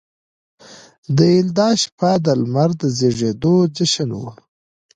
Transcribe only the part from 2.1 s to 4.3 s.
د لمر د زیږیدو جشن و